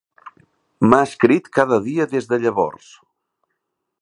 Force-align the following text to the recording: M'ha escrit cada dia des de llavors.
M'ha 0.87 1.01
escrit 1.09 1.51
cada 1.59 1.81
dia 1.91 2.09
des 2.15 2.31
de 2.33 2.43
llavors. 2.47 2.93